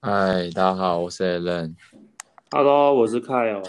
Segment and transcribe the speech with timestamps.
[0.00, 1.74] 嗨，大家好，我是 Allen。
[2.52, 3.68] Hello，我是 Kyle。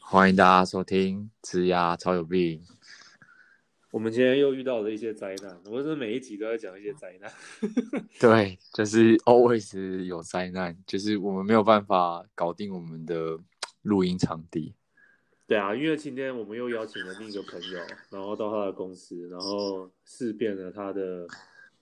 [0.00, 2.60] 欢迎大家收听《职涯超有病》。
[3.92, 7.32] 我们今天又遇到了一些灾难，我们是每一集都在讲一些灾难。
[8.18, 13.38] 对，就是 always 有灾难，就是我们没有办法搞定我们的
[13.82, 14.74] 录音场地。
[15.46, 17.78] 对啊，因为今天我们又邀请了另一个朋友，
[18.10, 21.24] 然后到他的公司，然后试遍了他的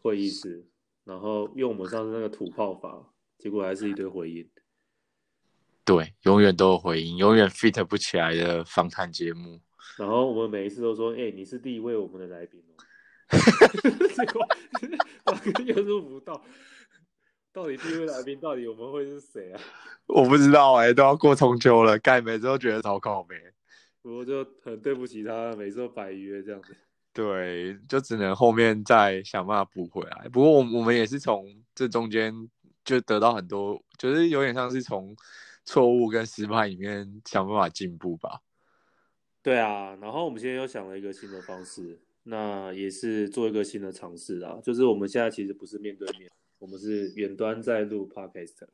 [0.03, 0.67] 会议室，
[1.05, 3.03] 然后用我们上次那个土炮法，
[3.39, 4.49] 结果还是一堆回音。
[5.85, 9.61] 对，永远都有回音，永远 fit 不起来的访谈节目。
[9.97, 12.75] 然后我们每一次都说：“哎、欸，你是第一位我们的来宾哦。
[14.17, 14.47] ”结果
[15.25, 16.43] 大 哥又录不到，
[17.53, 19.61] 到底第一位来宾到底我们会是谁啊？
[20.07, 23.37] 我不知道哎、欸，都要过中秋了，盖每次都觉得超靠北。
[24.03, 26.77] 我就很对不起他，每次都白约这样子。
[27.13, 30.29] 对，就只能后面再想办法补回来。
[30.29, 32.35] 不过我我们也是从这中间
[32.87, 35.15] 就得到很多，就是有点像是从
[35.65, 38.41] 错误跟失败里面想办法进步吧。
[39.43, 44.59] 对啊，然后我们现在又想了一个新的方式，那也是做一个新的尝试啊。
[44.63, 48.67] 就是我们现在其实不是面对面，我们是远端在录 Podcast。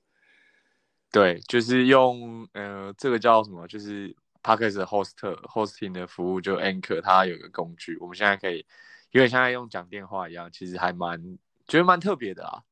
[1.11, 3.67] 对，就是用呃，这个叫什么？
[3.67, 5.13] 就是 Podcast host
[5.45, 8.65] hosting 的服务，就 Anchor，它有个工具，我们现在可以
[9.11, 12.63] 有点像在用讲电话一样，其实还蛮觉得蛮特别的啊。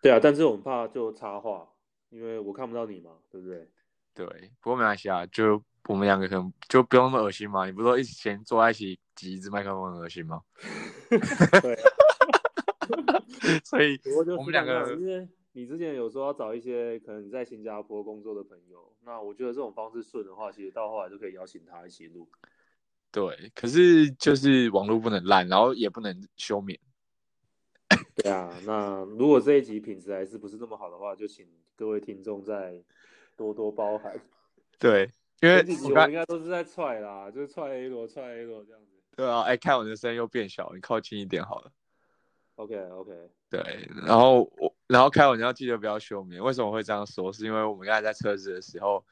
[0.00, 1.68] 对啊，但是我们怕就插话，
[2.08, 3.68] 因为我看不到你嘛，对不对？
[4.14, 4.26] 对，
[4.60, 7.66] 不过没关系啊，就我们两个可能就不用那么恶心嘛。
[7.66, 10.42] 你不是说一起先坐在一起挤一支麦克风很恶心吗？
[11.62, 11.78] 对，
[13.64, 13.98] 所以
[14.36, 14.96] 我们两个。
[15.52, 22.28] 你之前有说要找一些可能你在新加坡工作的朋友，那我觉得这种方式顺的话，其实到后来就可以邀请他一起录。
[23.10, 26.78] 对，可是就是网络不能烂，然后也不能休眠。
[28.16, 32.82] 对啊，那如果这一集品质还是不是那么好的话，就请各位听众再
[33.36, 34.20] 多多包涵。
[34.78, 38.92] 对，因为我们应该都是在踹啦，就是踹 A 罗，踹 A 罗这样子。
[39.16, 41.72] 对啊，哎，看我的声音又变小，你靠近一点好了。
[42.56, 43.30] OK，OK。
[43.48, 44.74] 对，然后我。
[44.90, 46.42] 然后开完你要记得不要休眠。
[46.42, 47.32] 为什么会这样说？
[47.32, 49.04] 是因为我们刚才在车子的时候，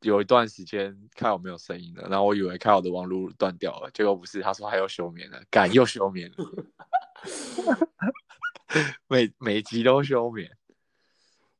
[0.00, 6.36] 有一段时间开我没有声音了，然后我以为开我的网路断掉了，结果不是，他说还要休眠了，敢又休眠了，
[9.08, 10.50] 每每集都休眠。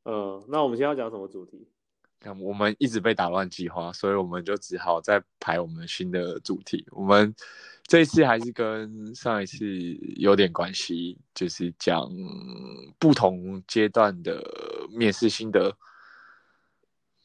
[0.05, 1.67] 嗯，那我们现在要讲什么主题？
[2.39, 6.85] 我们一直被打乱计划，所以我们就只好再排我们新的主题。
[6.91, 7.35] 我们
[7.83, 9.65] 这一次还是跟上一次
[10.15, 12.09] 有点关系，就是讲
[12.97, 14.41] 不同阶段的
[14.89, 15.75] 面试心得。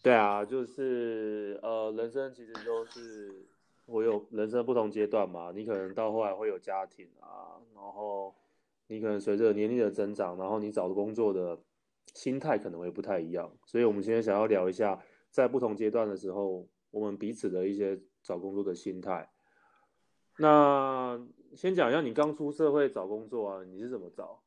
[0.03, 3.47] 对啊，就是呃，人生其实都是
[3.87, 5.53] 我有人生不同阶段嘛。
[5.55, 8.35] 你可能到后来会有家庭啊，然后
[8.89, 11.59] 你可能随着年龄的增长，然后你找的工作的。
[12.15, 14.99] 心态可能会不太一样，所以我们今天想要聊一下，
[15.31, 19.29] 在不同阶段的时候，我们彼此的一些找工作的心态。
[20.39, 21.21] 那
[21.55, 24.43] 先讲一下，你刚出社会找工作啊，你是怎么找？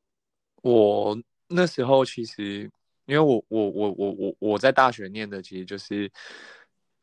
[0.63, 2.69] 我那时候其实，
[3.05, 6.11] 因为我我我我我我在大学念的其实就是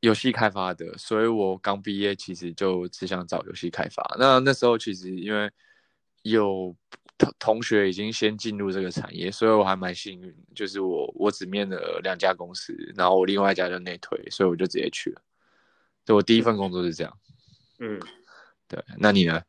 [0.00, 4.04] 游戏开发的，所以我刚毕业其实就只想找游戏开发。
[4.19, 5.50] 那那时候其实因为
[6.22, 6.77] 有。
[7.18, 15.20] 同同学已经先进入这个产业，所以我还蛮幸运，就是我我只面了两家公司，然后我另外一家就内推，所以我就直接去了。
[16.04, 17.18] 就我第一份工作是这样。
[17.80, 18.00] 嗯，
[18.68, 19.42] 对，那你呢？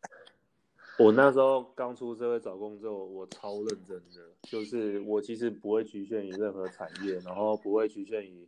[0.98, 8.46] 我那时候刚出社会找工作，我超认真的，就是我其实不会局限于任何产业，然后不会局限于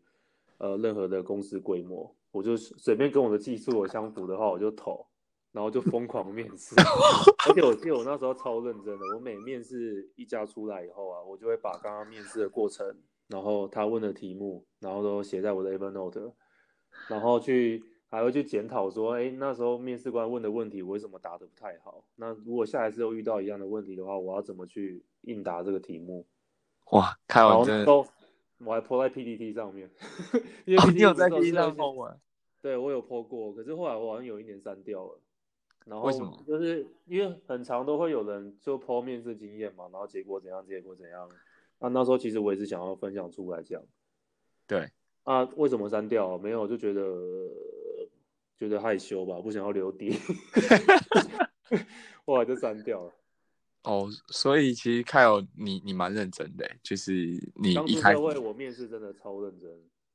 [0.57, 5.05] 呃任何的公司规模，我就随便跟我的技术有相符的话，我就投。
[5.51, 6.73] 然后就疯狂面试，
[7.49, 12.95] 而且我记得我那时候超认真的，我每面试一家出来以后啊，我就会把刚刚面试的过程，
[13.27, 16.31] 然后他问的题目，然后都写在我的 Evernote，
[17.09, 22.05] 然后去还会去检讨说，哎，那时候面试官问的问题我为什么答的不太好？
[22.15, 26.25] 那如果下一次又遇到一样的问题的话，我要怎么去应答这个题目？
[26.91, 28.05] 哇，开玩笑，都
[28.59, 29.89] 我还 po 在 PPT 上面，
[30.65, 32.15] 因为 PPT 有在 PPT 上 po 吗？
[32.61, 35.19] 对，我有 po 过，可是后来我好像有一年删掉了。
[35.85, 36.43] 然后为什么？
[36.47, 41.29] 就是因为很长都会有人就 po 面试经验嘛，然后结果怎样，结果怎样。
[41.79, 43.81] 那那时候其实我也是想要分享出来讲。
[44.67, 44.89] 对。
[45.23, 46.37] 啊，为什么删掉？
[46.37, 47.03] 没有，就觉得
[48.57, 50.11] 觉得害羞吧，不想要留底。
[52.25, 53.13] 后来就删掉了。
[53.83, 57.13] 哦，所以其实 Kyle 你你蛮认真的，就是
[57.55, 59.69] 你一开始我面试真的超认真。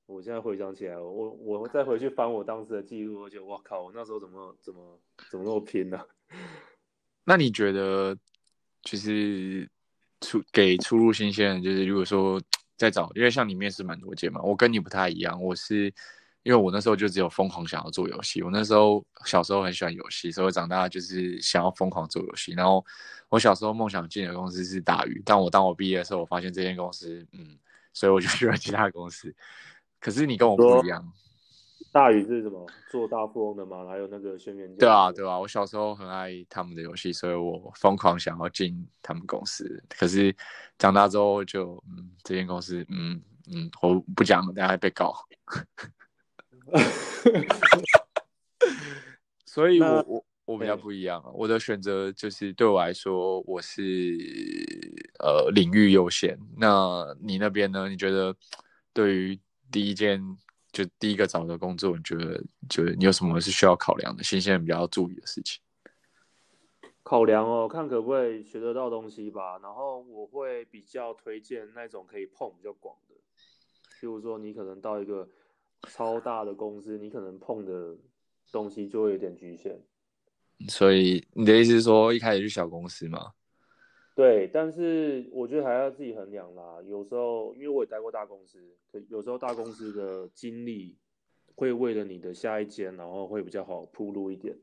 [0.06, 5.00] 我现在回想起来，我我再回去翻我当时的记录，而且我靠，我那时候怎么怎么
[5.31, 6.06] 怎么那么拼呢、啊？
[7.25, 8.17] 那你觉得，
[8.82, 9.69] 就是
[10.20, 12.41] 出给初入新鲜人，就是如果说
[12.76, 15.93] 在找，因为像你面试蛮多届嘛，我跟你不太一样，我是
[16.44, 22.52] 因为我那时候就只有疯狂想要做游戏，我那时候小时候很喜欢游戏，所以我长大就是想要疯狂做游戏。
[22.52, 22.85] 然后
[23.29, 27.59] 我小时候梦想进的公司是大宇，但我当我毕业的时候，我发现这间公司，嗯，
[27.93, 29.35] 所以我就去了其他公司。
[30.01, 31.13] 可是你跟我不一样。
[31.93, 32.67] 大宇是什么？
[32.91, 33.87] 做大富翁的吗？
[33.89, 34.77] 还有那个轩辕剑？
[34.77, 39.83] 对啊，对啊，我小时候很爱他们的游戏，所以我疯狂想要进他们公司。
[39.89, 40.37] 可是
[40.77, 43.19] 长大之后就，嗯，这间公司，嗯
[43.51, 45.15] 嗯，我不讲了，等下会被告。
[49.47, 53.81] 所以我我我比较不一样，我的选择就是对我来说，我是
[55.21, 56.39] 呃领域优先。
[56.59, 57.89] 那你那边呢？
[57.89, 58.37] 你觉得
[58.93, 59.41] 对于
[59.71, 60.21] 第一件？
[60.73, 64.23] 就第一个找的工作，你觉得，就是你有什么是需要考量的？
[64.23, 65.59] 新鲜人比较要注意的事情。
[67.03, 69.59] 考量哦，看可不可以学得到东西吧。
[69.63, 73.15] 然后我会比较推荐那种可以碰比较广的，
[73.99, 75.27] 譬如说你可能到一个
[75.89, 77.97] 超大的公司，你可能碰的
[78.53, 79.81] 东西就会有点局限。
[80.69, 83.33] 所以你的意思是说，一开始去小公司吗？
[84.17, 86.79] 对，但是我觉得还要自己衡量啦。
[86.87, 88.59] 有时候，因为我也待过大公司，
[88.91, 90.97] 可有时候大公司的经历
[91.55, 94.57] 会为了你的下一间，然后会比较好铺路一点。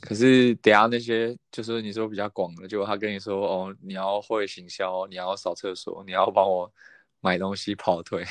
[0.00, 6.72] 可是等下那些就是你说比较广的，就他跟你说哦，你要会行销，你要扫厕所，你要帮我
[7.20, 8.22] 买东西跑腿，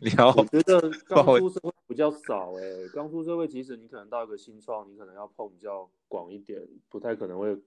[0.00, 7.58] 你要我觉得 刚出社会比较少哎、欸，刚出社会即使你可能到一个新创，你可能要碰比较广一点，不太可能会。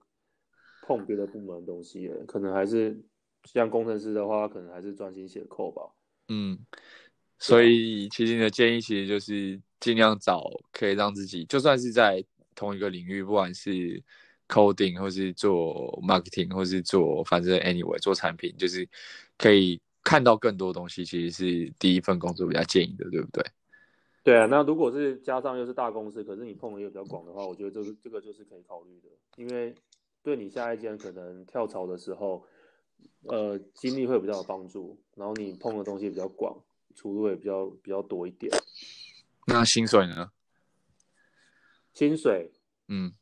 [0.90, 3.00] 碰别的部门的东西，可能还是
[3.44, 5.82] 像工程师的话，可能还是专心写 code 吧。
[6.26, 6.58] 嗯，
[7.38, 12.24] 所以其实你的建议其实就是尽量找可以让自己，就算是在
[12.56, 14.02] 同一个领域，不管是
[14.48, 18.88] coding 或是做 marketing 或是做反正 anyway 做产品，就是
[19.38, 21.04] 可以看到更多东西。
[21.04, 23.44] 其实是第一份工作比较建议的，对不对？
[24.24, 29.72] 对啊，那如果是加上又是大公司，可是你碰的又比较广的话，我觉得这个这个就是可以考虑的，因为。
[30.22, 32.44] 对你下一间可能跳槽的时候，
[33.24, 36.62] 呃，经历会比较有帮助，然后你碰的东西比较广，
[36.94, 38.52] 出路也比较比较多一点。
[39.46, 40.30] 那薪水呢？
[41.92, 42.52] 薪水，
[42.88, 43.12] 嗯，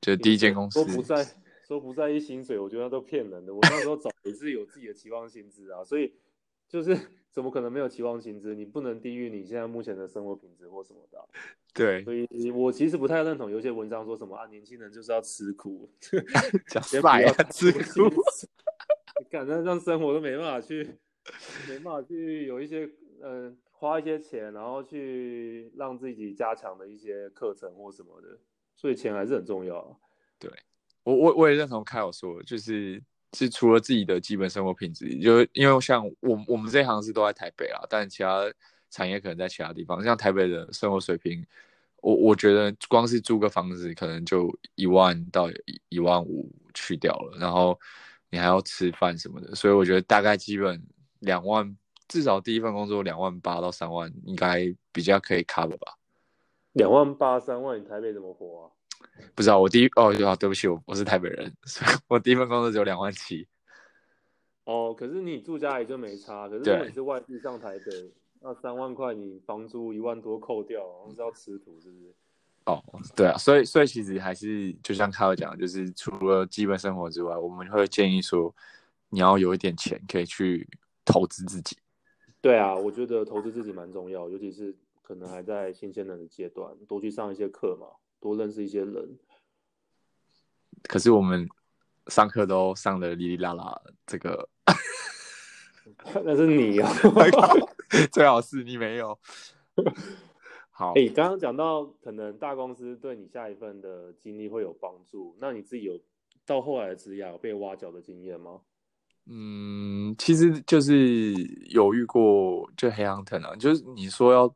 [0.00, 1.26] 就第一间公司说不在
[1.66, 3.54] 说不在意薪水，我觉得那都骗人的。
[3.54, 6.12] 我那时候找也是有自己的期望薪资啊，所以
[6.68, 6.94] 就是
[7.30, 8.54] 怎么可能没有期望薪资？
[8.54, 11.24] 你不能低于你现在目前的生活品质或什么的啊。
[11.74, 15.90] 对，所以我其实不太认同有些文章说什么啊，年轻人就是要吃苦，
[16.68, 18.10] 讲白了， 吃苦，
[19.28, 20.96] 感觉让生活都没办法去，
[21.68, 22.86] 没办法去有一些
[23.22, 28.38] 嗯、呃，花一些钱，然后去让自己加强的一些课程或什么的，
[28.74, 29.96] 所以钱还是很重要啊。
[30.38, 30.50] 对，
[31.04, 33.02] 我我我也认同 Kyle 说，就是
[33.36, 38.50] 是除了自己的基本生活品质，就因为像我我们这一行是都在台北啊，但其他
[38.90, 41.44] 产业可能在其他地方，像台北的生活水平。
[42.02, 45.50] 我我觉得光是租个房子可能就一万到
[45.88, 47.76] 一万五去掉了，然后
[48.30, 50.80] 你还要吃饭什么的，所以我觉得大概基本
[51.18, 55.94] 两万，至少第一份工作两万八到三万应该比较可以 cover 吧。
[56.74, 58.70] 两万八三万，你台北怎么活啊？
[59.34, 63.46] 不知道，我第一哦，对不起，我我是台北人， 所以我第一份工作只有两万七。
[64.64, 68.12] 哦，可是你住家里就没差，可是如果你是外地上台北。
[68.38, 72.14] 那三万块，你房租一万多扣掉，然后是要吃土，是不是？
[72.66, 72.80] 哦，
[73.16, 78.54] 对啊，所以所以其实还是就像凯尔讲，就是除了基本生活之外，我们会建议说，
[79.08, 80.68] 你要有一点钱可以去
[81.04, 81.78] 投资自己。
[82.40, 84.72] 对啊，我觉得投资自己蛮重要，尤其是
[85.02, 87.86] 可能还在新鲜人的阶段，多去上一些课嘛，
[88.20, 89.18] 多认识一些人。
[90.82, 91.48] 可是我们
[92.08, 94.48] 上课都上的哩哩啦啦，这个
[96.24, 96.90] 那是你 啊。
[98.12, 99.18] 最好是你没有。
[100.70, 105.98] 好，哎、欸，刚刚讲到可能大公司对你下一份的经历会有帮助，那你自己有
[106.44, 108.60] 到后来的职涯有被挖角的经验吗？
[109.28, 111.32] 嗯，其实就是
[111.70, 114.54] 有遇过，就 headhunter 啊，就是你说要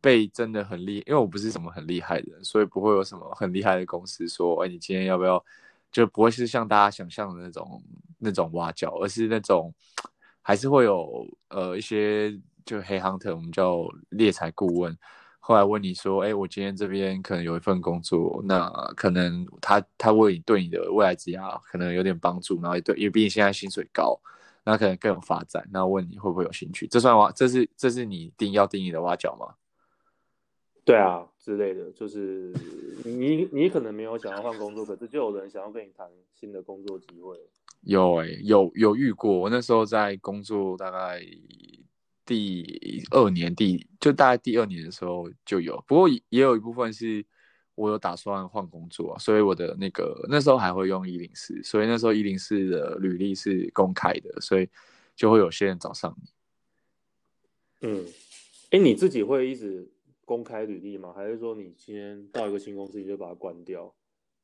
[0.00, 5.44] 被真的很厉，因为我不是什么很厉害的人，所以不会有什么很厉害的公司说，哎，你今天要不要？
[5.92, 7.82] 就不会是像大家想象的那种
[8.18, 9.74] 那种挖角，而是那种
[10.42, 12.38] 还是会有呃一些。
[12.66, 14.96] 就黑 hunter，我们叫猎才顾问。
[15.40, 24.16] 后来问你说：“哎、我今天这边可能有一份工作，那可能他他为你对你的未来职业可能有点帮助，然后也对，因为毕竟现在薪水高，
[24.62, 25.66] 那可能更有发展。
[25.72, 26.86] 那问你会不会有兴趣？
[26.86, 27.32] 这算挖？
[27.32, 29.54] 这是这是你定要定义的挖角吗？
[30.90, 32.52] 对啊，之类的，就是
[33.04, 37.38] 你你可能没有想要换工作，可是就有人想要跟你谈新的工作机会。
[37.82, 39.38] 有哎、欸，有有遇过。
[39.38, 41.20] 我那时候在工作大概。
[42.26, 47.26] 第二年，第就大概第二年的时候就有，不过也有一部分是
[47.74, 54.68] 我有打算换工作，所以我的那个那时候还会用一零四，所以那时候一零四的履历是公开的，所以
[55.16, 57.88] 就会有些人找上你。
[57.88, 58.06] 嗯，
[58.70, 59.90] 哎，你自己会一直
[60.30, 61.12] 公开履历吗？
[61.12, 63.92] 还是说你今天到一个新公司你就把它关掉？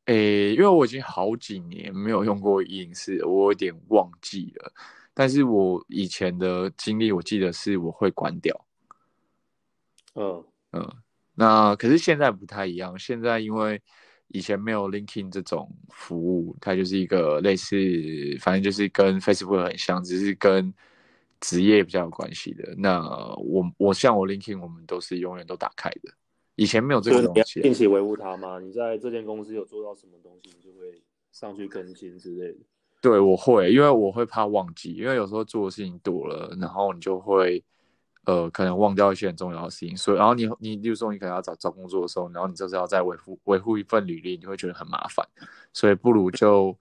[0.07, 4.73] 诶，因为我已经好几年没有用过一零四，我有点忘记了。
[5.15, 8.67] 但是我以前的经历，我记得是我会关掉。
[10.17, 10.93] 嗯嗯，
[11.37, 12.99] 那可是现在不太一样。
[12.99, 13.81] 现在因为
[14.27, 17.77] 以前没有 LinkedIn 这种服务，它就是一个类似，
[18.41, 20.75] 反正就是跟 Facebook 很像，只是跟
[21.41, 22.75] 职业比较有关系的。
[22.79, 23.01] 那
[23.37, 26.13] 我我像我 LinkedIn，我们都是永远都打开的。
[26.55, 28.59] 以前没有这个东西，定期维护它吗？
[28.59, 32.59] 你在这间公司有做到什么东西，你就会上去更新之类的。
[33.03, 37.63] 对，我会，因为我会怕忘记，因为有时候做的事情多了，然后你就会
[38.25, 39.95] 呃，可能忘掉一些很重要的事情。
[39.95, 45.25] 所以，然后你你，比如说你可能要找找工作的时候，然后你就是要再维护维护一份履历，你会觉得很麻烦。
[45.75, 46.75] 所以，不如就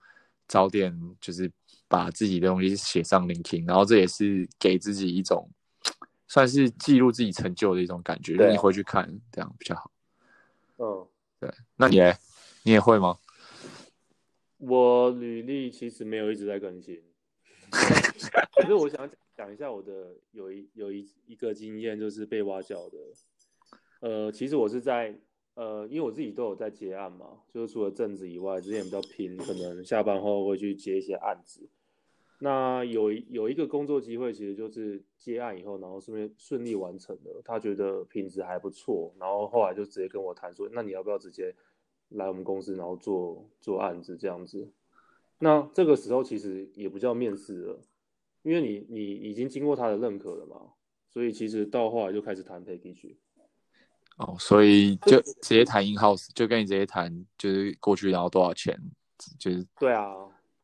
[0.48, 1.52] 早点就是
[1.88, 5.48] 把自己的东西写上 LinkedIn，然后这也是给自己一种。
[6.28, 9.92] 算是记录自己成就的一种感觉，让、啊、你回去看，这样比较好。
[10.78, 11.06] 嗯，
[11.38, 11.48] 对。
[11.76, 12.18] 那你咧？
[12.64, 13.16] 你也会吗？
[14.58, 17.00] 我履历其实没有一直在更新，
[17.70, 22.98] 可是我想讲一下我的有一有一一个经验，就是被挖角的。
[24.00, 25.16] 呃，其实我是在
[25.54, 31.68] 呃，因为我自己都有在接案嘛，就是除了正职以外，之前比较拼，可能下班后会去接一些案子。
[32.38, 41.54] 那有有一个工作机会，其实就是接案以后，然后顺便顺利完成了，他觉得品质还不错，然后后来就直接跟我谈说，那你要不要直接
[42.10, 44.70] 来我们公司，然后做做案子这样子？
[45.38, 47.80] 那这个时候其实也不叫面试了，
[48.42, 50.72] 因为你你已经经过他的认可了嘛，
[51.08, 53.16] 所以其实到后来就开始谈 package。
[54.18, 58.78] 哦，所以就直接谈 in house，就跟你直接谈，就是过去然后多少钱，
[59.38, 60.14] 就是对啊。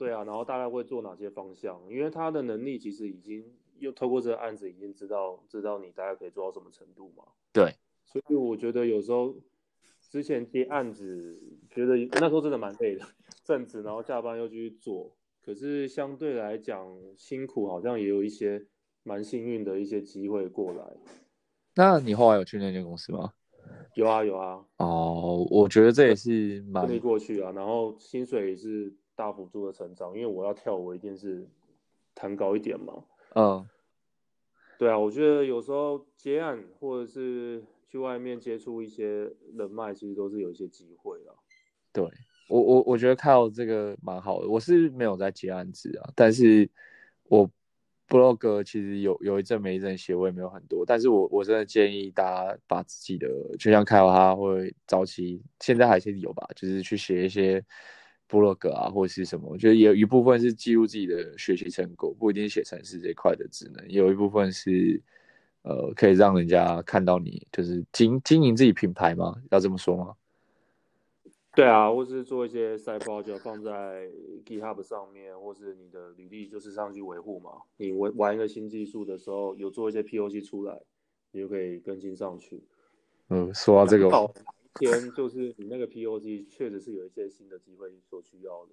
[0.03, 1.81] 对啊，然后大概会做哪些方向？
[1.89, 3.45] 因为他的能力其实已经
[3.79, 7.23] 又透过这个案子已经知道知道你大概可以做到什么程度嘛。
[7.53, 7.73] 对，
[8.05, 9.33] 所以我觉得有时候
[10.11, 11.41] 之前接案子，
[11.71, 13.07] 觉得那时候真的蛮累的，
[13.45, 18.67] 正职然后下班又继续做，可是相对来讲辛苦，好像也有一些
[19.05, 20.85] 蛮幸运的一些机会过来。
[21.77, 23.35] 那你后来有去那间公司吗？
[23.95, 24.65] 有啊有啊。
[24.79, 28.93] 哦，我觉得这也是蛮过去啊，然后薪水也是。
[29.15, 31.47] 大幅度的成长，因为我要跳，我一定是
[32.15, 33.05] 弹高一点嘛。
[33.35, 33.69] 嗯，
[34.79, 41.35] 对啊，我觉得有时候接案或者是去外面接触一些人脉，其实都是有一些机会的。
[41.93, 42.05] 对
[42.49, 44.49] 我，我我觉得靠这个蛮好的。
[44.49, 46.69] 我是没有在接案子啊，但是
[47.25, 47.49] 我
[48.09, 50.85] blog 其实有有一阵没一阵写，我也没有很多。
[50.87, 53.29] 但是我我真的建议大家把自己的，
[53.59, 57.63] 就像凯尔他会早期，现在还是有吧，就是去写一些。
[58.33, 64.99] 部落格啊，或者是什么，我觉得有一部分是记录自己的学习成果，不一定写程式这一块的职能，也有一部分是，
[65.61, 69.37] 呃，可以让人家看到你就是经经营自己品牌吗？
[69.51, 70.15] 要这么说吗？
[71.55, 74.09] 对啊，或是做一些 side project 放在
[74.47, 77.51] GitHub 上面，或是你的履历就是上去维护嘛。
[77.77, 80.81] 你玩玩一个新技术的时候，有做一些 POC 出来，
[81.33, 82.63] 你就可以更新上去。
[83.29, 84.09] 嗯，说到这个。
[84.75, 88.71] 天就是你那个 POC 确实是有一些新的机会所需要的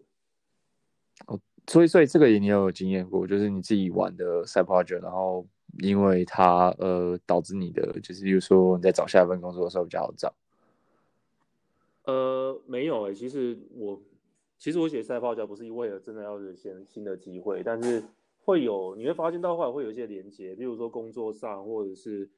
[1.27, 5.45] 哦，所以所以这个也你有，有经验过，就是你自己玩的 side project，然后
[5.79, 10.33] 因为它呃导致你的就是比如说你在找下一份工作的时候比较好找。
[12.05, 14.01] 呃，没有诶、欸，其实我
[14.57, 18.03] 其实我写 side project 不是为了真的要有新新的机会，但是
[18.45, 22.29] 会有你会发现到后来会有一些连接，比如说工作上或者是。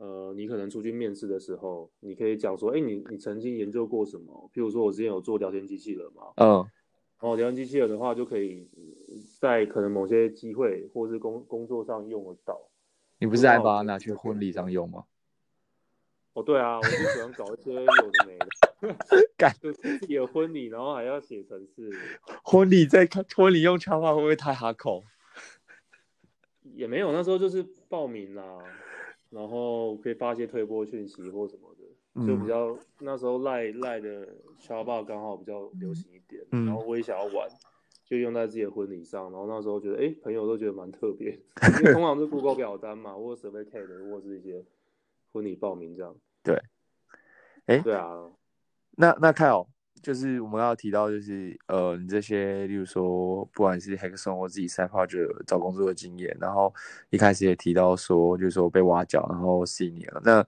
[0.00, 4.50] 呃，你可能出去面试的时候，你可以讲说，哎，你你曾经研究过什么？
[4.54, 6.56] 譬如说，我之前有做聊天机器人嘛，嗯，
[7.20, 8.66] 然后聊天机器人的话，就可以
[9.38, 12.58] 在可能某些机会或是工工作上用得到。
[13.18, 15.04] 你不是还把它拿去婚礼上用吗？
[16.32, 18.96] 哦，对啊，我就喜欢搞一些有的没的，
[19.36, 21.90] 干自己的婚礼，然后还要写程式。
[22.42, 25.04] 婚礼在看婚礼用插画会不会太哈口？
[26.62, 28.42] 也没有，那时候就是报名啦。
[29.30, 37.48] 然后可以发一些推播讯息或什么的，就比较、嗯、那时候赖赖的 Chatbot 刚好比较流行一点，嗯、然后我也想要玩，
[38.04, 39.30] 就用在自己的婚礼上。
[39.30, 41.30] 然后那时候觉得，哎，朋友都觉得蛮特别，
[41.80, 44.64] 因为通常是 Google 表单嘛，或者 Surveycade 或者是一些
[45.32, 46.14] 婚礼报名这样。
[46.42, 46.60] 对，
[47.66, 48.30] 哎，对啊。
[48.96, 49.68] 那那 Kyle，
[50.02, 56.72] 就是我们要提到，就是呃，你这些，例如说，不管是 Hackathon 或自己 Side Project 找工作的经验，然后
[57.10, 60.20] 一开始也提到说，就是说被挖角，然后 Senior。
[60.24, 60.44] 那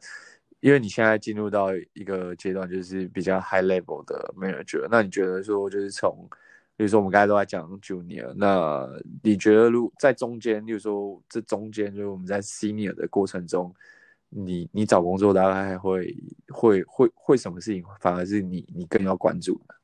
[0.61, 6.29] 因为你现在进入到一个阶段，就是比较 High Level 的 Manager，那你觉得说，就是从，
[6.77, 8.89] 比如说我们刚才都在讲 Junior，那
[9.23, 13.75] 你觉得如在中间，例如说这中间，就是我们在 Senior 的过程中。
[14.35, 16.17] 你你找工作大概会
[16.49, 19.75] 会会会什么事情，反而是你你更要关注的？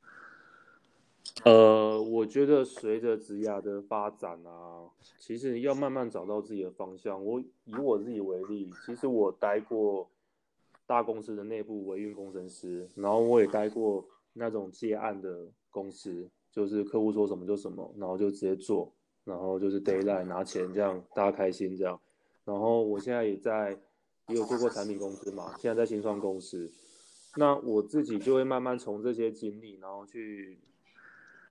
[1.45, 4.88] 呃，我觉得随着职涯的发展啊，
[5.19, 7.23] 其实要慢慢找到自己的方向。
[7.23, 10.09] 我以我自己为例，其实我待过
[10.87, 18.90] 大公司的内部维运工程师，然后我也待过那种接案的公司，就是客户说什么就什么，然后就直接做，
[19.25, 22.00] 然后就是 day line 拿钱这样，大家开心这样。
[22.45, 23.78] 然后我现在也在。
[24.28, 26.70] 也有做过产品公司嘛，现在在新创公司，
[27.37, 30.58] 那我自己就会慢慢从这些经历，然后去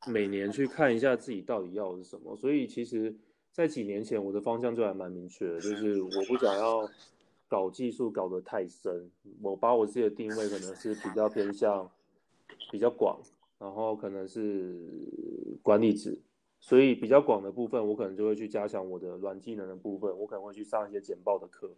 [0.05, 2.35] 每年去看一下自己到底要的是什么。
[2.35, 3.15] 所以其实，
[3.51, 6.87] 在几年前我的方向就还蛮明确的，就是我不想要
[7.47, 9.09] 搞技术搞得太深，
[9.41, 11.89] 我把我自己的定位可能是比较偏向
[12.71, 13.19] 比较广，
[13.57, 14.77] 然后可能是
[15.63, 16.21] 管理职，
[16.59, 21.71] 所以比较广的部分，我可能就会去加强我的软技能的部分，我可能会去上一些简报的课。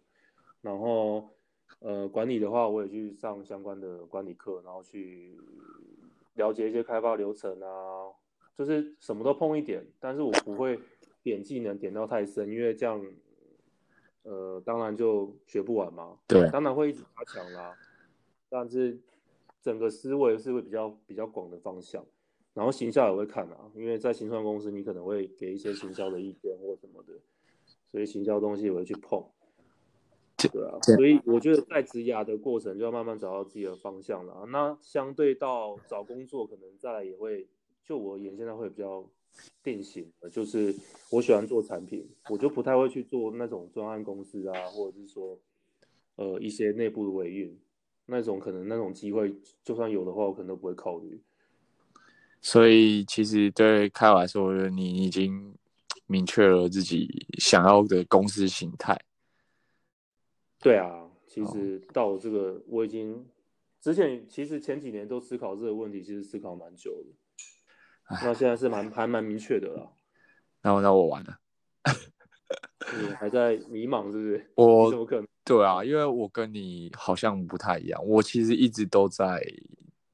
[0.62, 1.30] 然后，
[1.78, 5.38] 呃，管理的话，我也去上相关的管理课，然后去
[6.34, 8.12] 了解一些开发流程啊，
[8.54, 9.86] 就是什么都碰一点。
[9.98, 10.78] 但是我不会
[11.22, 13.02] 点技能点到太深，因为这样，
[14.22, 16.18] 呃，当然就学不完嘛。
[16.26, 17.74] 对，当然会一直加强啦。
[18.48, 19.00] 但是
[19.62, 22.04] 整个思维是会比较比较广的方向。
[22.52, 27.14] 然后行销也会看啊，因为在新创公司，你可能会给一些行销的意见或什么的，
[27.90, 29.24] 所以行销东西我会去碰。
[30.48, 34.46] 对啊，所以我觉得在职涯的过程就要慢慢找到自己的方向了。
[34.48, 37.46] 那相对到找工作，可能再来也会，
[37.84, 39.04] 就我而言现在会比较
[39.62, 40.74] 定型的，就是
[41.10, 45.38] 我喜欢做产品，我就不太会去做那种专案公司啊，或者是说，
[46.16, 47.58] 呃，一些内部的维运
[48.06, 51.20] 那种，可能那种机会就算有的话，我可能都不会考虑。
[52.42, 55.54] 所以其实对凯来说，你已经
[56.06, 58.98] 明确了自己想要的公司形态。
[60.62, 63.26] 对啊，其实到这个我已经
[63.80, 68.16] 之前其实前几年都思考这个问题，其实思考蛮久的。
[68.22, 69.90] 那现在是蛮还蛮明确的了。
[70.60, 71.38] 那我那我完了。
[73.00, 74.50] 你还在迷茫是不是？
[74.54, 75.26] 我怎么可能？
[75.44, 78.04] 对啊，因为我跟你好像不太一样。
[78.04, 79.42] 我其实一直都在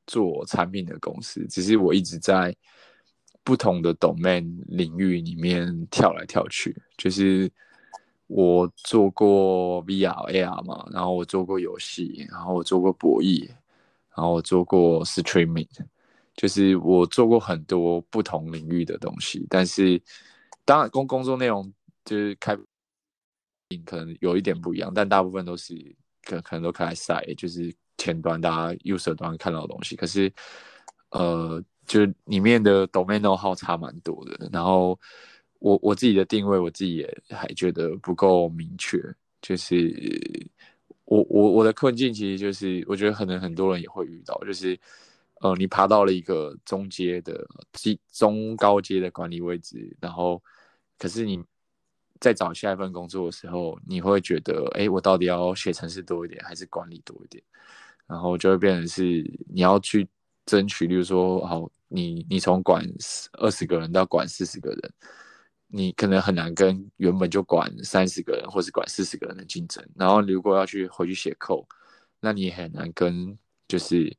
[0.06, 2.54] 做产品的公司，只是我一直在
[3.42, 7.50] 不同的 domain 领域里面跳来跳去，就是。
[8.28, 13.46] 我做过 VR、AR 嘛，然后我做过游戏，然后我做过博弈，
[14.16, 15.68] 然后我做过 streaming，
[16.34, 19.46] 就是我做过很多不同领域的东西。
[19.48, 20.02] 但是，
[20.64, 21.72] 当然工工作内容
[22.04, 22.56] 就是开，
[23.84, 25.74] 可能有一点不一样，但大部分都是
[26.24, 29.94] 可可能都开赛，就是前端大家 user 端看到的东西。
[29.94, 30.32] 可是，
[31.10, 34.98] 呃，就里面的 domain 号差蛮多的，然后。
[35.58, 39.00] 我我自己的定位，我自己也还觉得不够明确。
[39.42, 39.94] 就是
[41.04, 44.78] 我我我的困境，其实就是我觉得可能很多人也会遇到，就是
[45.40, 50.42] 呃，你爬到了一个中阶的中中高阶的管理位置，然后
[50.98, 51.40] 可是你
[52.18, 57.42] 在找下一份工作的时候，你会觉得，哎，我到底要写程式多一点，还是管理多一点？
[58.06, 60.08] 然后就会变成是你要去
[60.44, 62.84] 争取，例如说，好，你你从管
[63.34, 64.92] 二十个人到管四十个人。
[65.68, 71.66] 你可能很难跟原本就管三十个人或是管四十个人的竞争，然后如果要去回去写 code，
[72.20, 74.16] 那你也很难跟就是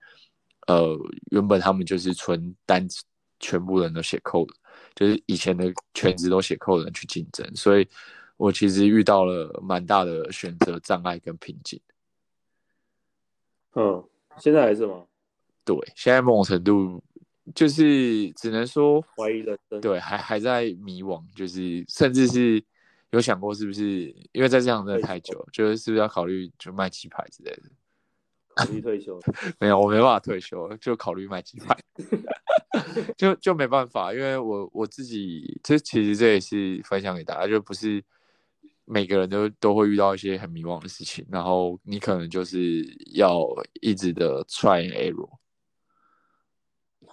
[0.67, 0.97] 呃
[1.31, 2.86] 原本他们就是纯单
[3.39, 4.53] 全部人都写 code，
[4.93, 7.88] 就是以前的全职都写 code 的人去竞争，所以
[8.36, 11.79] 我其实遇到了蛮大的选择障碍跟瓶颈。
[13.73, 14.03] 嗯，
[14.38, 15.05] 现在还是吗？
[15.63, 17.01] 对，现在某种程度。
[17.55, 22.63] 就是只能说怀疑人生，对，还还在迷惘，就是甚至是
[23.12, 27.63] 有想过是不是因为在这样真的太久，就是是不是要考虑就卖鸡排之类的，
[28.55, 29.19] 考虑退休？
[29.60, 31.77] 没有，我没办法退休，就考虑卖鸡排，
[33.17, 38.03] 就就没办法，因为我我自己这其实这也是分享给大家，就不是
[38.83, 42.83] 每个人都都会遇到一些很迷惘的事情，然后你可能就是
[43.13, 43.47] 要
[43.81, 45.29] 一直的 try and error。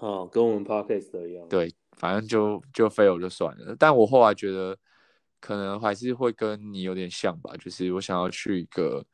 [0.00, 1.48] 哦，跟我们 podcast 一样。
[1.48, 3.74] 对，反正就就 fail 就算了。
[3.78, 4.76] 但我后来觉得，
[5.40, 9.04] 可能还是会跟你有点像吧，就是我想要去一个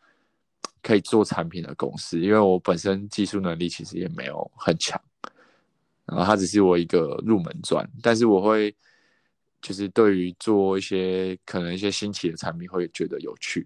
[0.82, 5.00] 可以做产品的公司，因为我本身技术能力其实也没有很强。
[6.06, 8.74] 然后它只是我一个入门砖，但是我会
[9.62, 13.64] 就是对于做一些可能一些新奇的产品会觉得有趣。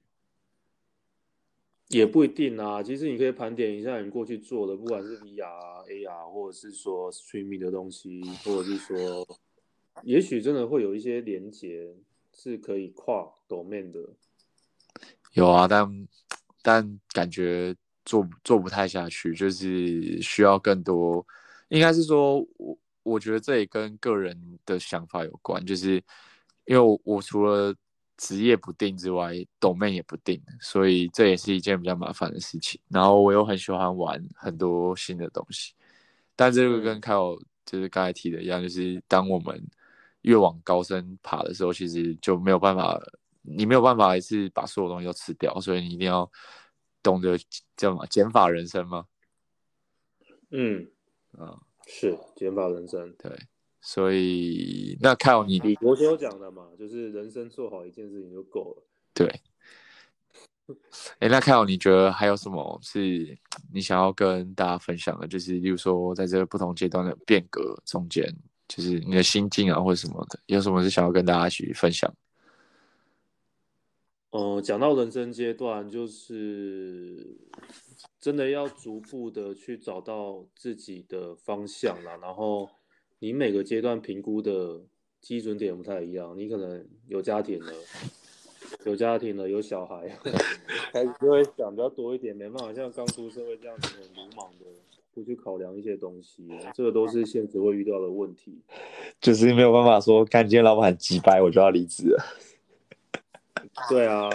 [1.96, 9.26] 也不一定啊，其实你可以盘点一下你过去做的，不管是 VR、AR，或者是说 streaming 的东西，或者是说，
[10.02, 11.94] 也许真的会有一些连接
[12.33, 14.00] 是可以跨 domain 的。
[15.35, 16.09] 有啊，但
[16.62, 21.24] 但感觉做做不太下去，就是需要更多。
[21.68, 25.94] 应该是说，我我觉得这也跟个人的想法有关，就是
[26.66, 27.74] 因为我我除了
[28.16, 32.81] 职业不定之外，domain 也不定，所以这也是一件比较麻烦的事情。
[32.88, 35.74] 然后我又很喜欢玩很多新的东西，
[36.37, 39.61] 但这个跟 Kyle 就是刚才提的一样，就是当我们
[40.22, 43.00] 越往高深爬的时候，其实就没有办法，
[43.42, 46.31] 你没有办法一次把所有东西都吃掉，所以你一定要
[47.03, 47.37] 懂得
[47.77, 49.07] 叫什么减法人生吗？
[50.50, 50.88] 嗯，
[51.33, 53.37] 啊，是减法人生，对。
[53.87, 58.83] 所以，那 Kyle 你李国修讲的嘛，就是人生做好一件事情就够了。
[59.12, 59.27] 对。
[61.18, 63.37] 哎、欸，那 Kyle 你觉得还有什么是
[63.75, 65.29] 你想要跟大家分享的？
[65.29, 68.27] 就是，例如说，在这个不同阶段的变革中间，
[68.66, 72.11] 就是你的心境啊，或者什么的，有什么是想要跟大家一起分享？
[74.31, 77.37] 嗯、呃，讲到人生阶段，就是
[78.18, 82.70] 真的要逐步的去找到自己的方向啦，然后。
[83.24, 84.78] 你每个阶段评估的
[85.22, 87.72] 基准点不太一样，你可能有家庭了，
[88.84, 90.06] 有家庭了，有小孩，
[90.92, 94.66] 开始就会想比较多一点，没办法像刚出社会这样子很鲁莽的
[95.14, 98.58] 不去考量一些东西，这个都是现实会遇到的问题。
[99.22, 102.22] 就是没有办法说，看今天老板很急掰，我就要离职了。
[103.88, 104.28] 对啊，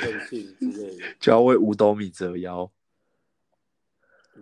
[0.00, 2.70] 任性之类的，就要为五斗米折腰。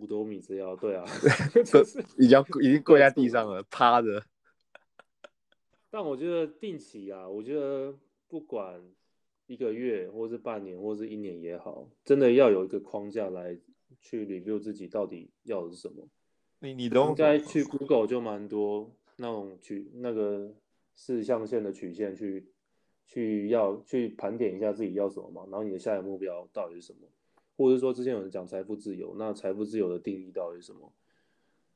[0.03, 1.05] 五斗米之腰，对啊，
[2.19, 4.25] 已经已经跪在地上了，趴着。
[5.91, 7.95] 但我觉得定期啊，我觉得
[8.27, 8.83] 不管
[9.47, 13.57] 一个月，或是半年，或是一年也好，真的要有一个框架来
[14.01, 16.09] 去 review 自己到底要的是什么。
[16.59, 20.53] 你你都应该去 Google 就蛮多那种曲那个
[20.97, 22.49] 四象限的曲线去
[23.07, 27.01] 去要去盘点一下自己要什么嘛，然后你的下一个目标到底是什么。
[27.63, 30.93] 或者说，之前有人讲财富自由，那财富自由的定义到底是什么？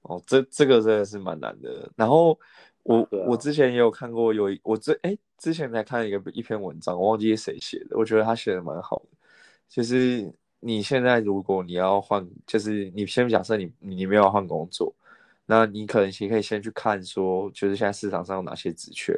[0.02, 1.90] 哦，这这个真的是蛮难的。
[1.96, 2.38] 然后
[2.84, 9.18] 我、啊、我之前也有看过有，我这哎之前才看一个一篇文章，我忘记是谁写的，我觉得他写的蛮好的。
[9.68, 14.94] 就是你现在如果你要换，就是你先假设你你没有换工作，
[15.44, 19.12] 那你可能先可以先去看说，就是现在市场上有哪些职缺，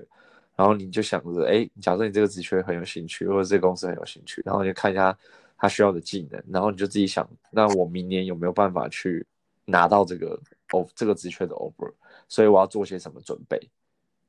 [0.57, 5.17] 然后你就想着，哎，假设你这个职缺很有兴趣，或者这个公司很有兴趣，然后你就看一下。
[5.59, 9.27] 他需要的技能，然后你就自己想，那我明年有没有办法去
[9.65, 10.41] 拿到这个
[10.73, 11.93] 哦这个职缺的 offer？
[12.29, 13.61] 所以我要做些什么准备？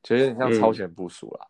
[0.02, 1.46] 其实你像超前部署啦。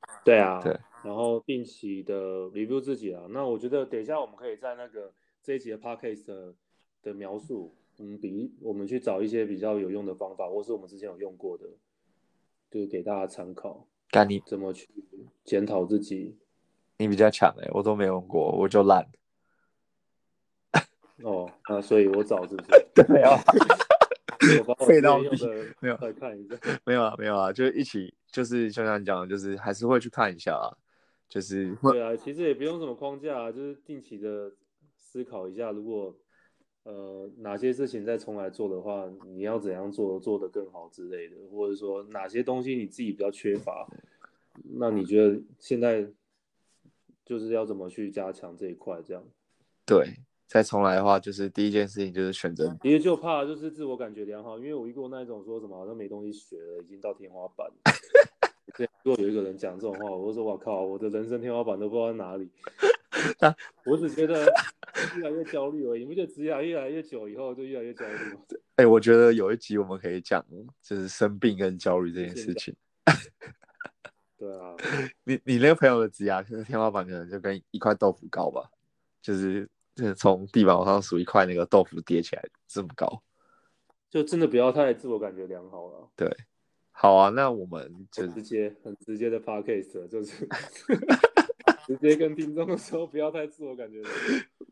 [0.00, 3.24] 嗯、对啊，对，然后定期的 review 自己啊。
[3.30, 6.54] 那我觉得等一下我们可以在那个这一集的 podcast 的，
[7.02, 11.66] 的描述，嗯，比我们去找一些比较有用的方法，或是我们之前有用过的，
[12.70, 13.86] 就给大家参考。
[14.10, 14.88] 干你怎么去
[15.44, 16.36] 检讨自己？
[17.04, 19.06] 你比较强哎、欸，我都没用过，我就烂。
[21.22, 22.86] 哦，那所以我找是不是？
[23.06, 23.38] 对啊。
[24.86, 25.28] 废到底
[25.80, 26.56] 没有，再看一下。
[26.84, 30.72] 没有啊，没有啊，就一起，就是就像你讲的，就是还是会去看一下啊，
[31.28, 31.74] 就是。
[31.82, 34.50] 对啊，其实也不用什么框架啊，就是定期的
[34.96, 36.14] 思考一下，如果
[36.84, 43.86] 呃哪些事情再重来做的话，你要怎样做做得更好之类的，或者说哪些东西你自己比较缺乏，
[44.78, 46.06] 那你觉得现在？
[47.24, 49.24] 就是要怎么去加强这一块，这样。
[49.86, 50.06] 对，
[50.46, 52.76] 再重来的话，就是第一件事情就是选择。
[52.82, 57.70] 其实就怕就是自我感觉良好，因为我遇过那一种说什么好像没东西学了，已经到天花板。
[58.76, 62.50] 对如果有一个人讲这种话，我就说我靠，我的人生天花板都不知道在哪里。
[63.86, 64.44] 我只觉得
[65.16, 68.40] 越来越焦虑而已，你不觉得职业越来越久以后就越来越焦虑吗？
[68.76, 70.44] 哎、欸，我觉得有一集我们可以讲，
[70.82, 72.74] 就是生病跟焦虑这件事情。
[74.44, 74.76] 对啊，
[75.24, 78.68] 你你那个朋友的职涯，就是天花板可能就跟一块豆腐高吧，
[79.22, 83.22] 就是就是从地板往上数一块那个豆腐叠起来这么高，
[84.10, 86.10] 就真的不要太自我感觉良好了。
[86.14, 86.30] 对，
[86.92, 90.46] 好啊，那我们就直接很直接的 podcast 就是
[91.86, 94.20] 直接跟听众说不要太自我感觉良好。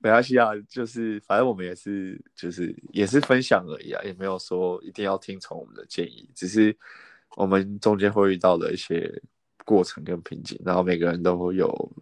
[0.02, 6.76] 没关系啊，就是反正我们也是就是也是分享而已啊，也没有说一定要听从我们的建议，只是
[7.37, 9.22] 我们中间会遇到的一些。
[9.64, 11.92] 过程跟瓶颈，然后每个人都会有，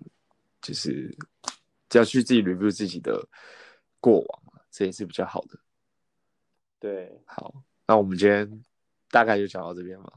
[0.62, 1.14] 就是
[1.92, 3.26] 要去自己 review 自己的
[4.00, 5.58] 过往，这也是比较好的。
[6.78, 7.54] 对，好，
[7.86, 8.64] 那我们今天
[9.10, 10.12] 大概就讲到这边吧。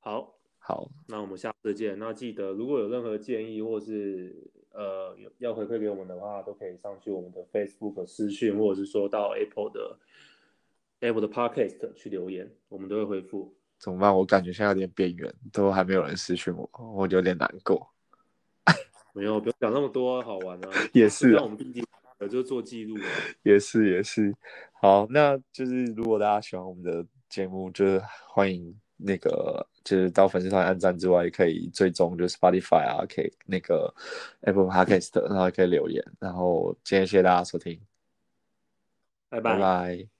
[0.00, 1.98] 好，好，那我们下次见。
[1.98, 9.98] 那记得如果有任何建议或是呃要回馈给我们的话，都可以上去我们的 Facebook 私讯，或者是说到 Apple 的
[11.00, 13.56] Apple 的 Podcast 去留言，我们都会回复。
[13.84, 14.16] 怎么办？
[14.16, 17.86] 我感觉现在有点边缘，都还没有人私讯我，我有点难过。
[19.12, 20.70] 没有，不用讲那么多，好玩啊。
[20.94, 21.84] 也是，那我们毕竟
[22.16, 22.96] 呃就做记录。
[23.42, 24.34] 也是也是。
[24.72, 33.94] 好，那就是如果大家喜欢我们的节目，就是欢迎那个就是到粉丝团按赞之外，也可以追踪就是 Spotify 啊，可以那个
[34.40, 36.02] Apple Podcast，然后也可以留言。
[36.18, 37.78] 然后今天谢谢大家收听，
[39.28, 39.52] 拜拜。
[39.52, 40.13] 拜拜。